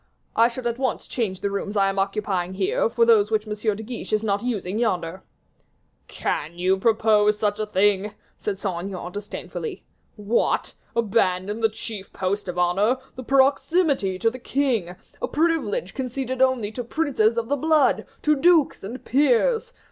"I 0.35 0.47
should 0.47 0.65
at 0.65 0.79
once 0.79 1.05
change 1.05 1.41
the 1.41 1.51
rooms 1.51 1.77
I 1.77 1.87
am 1.87 1.99
occupying 1.99 2.55
here, 2.55 2.89
for 2.89 3.05
those 3.05 3.29
which 3.29 3.45
M. 3.45 3.53
de 3.75 3.83
Guiche 3.83 4.11
is 4.13 4.23
not 4.23 4.41
using 4.41 4.79
yonder." 4.79 5.21
"Can 6.07 6.57
you 6.57 6.79
suppose 6.81 7.37
such 7.37 7.59
a 7.59 7.67
thing?" 7.67 8.15
said 8.35 8.57
Saint 8.57 8.85
Aignan, 8.85 9.11
disdainfully. 9.11 9.83
"What! 10.15 10.73
abandon 10.95 11.59
the 11.59 11.69
chief 11.69 12.11
post 12.11 12.47
of 12.47 12.57
honor, 12.57 12.97
the 13.15 13.23
proximity 13.23 14.17
to 14.17 14.31
the 14.31 14.39
king, 14.39 14.95
a 15.21 15.27
privilege 15.27 15.93
conceded 15.93 16.41
only 16.41 16.71
to 16.71 16.83
princes 16.83 17.37
of 17.37 17.47
the 17.47 17.55
blood, 17.55 18.07
to 18.23 18.35
dukes, 18.35 18.83
and 18.83 19.05
peers! 19.05 19.71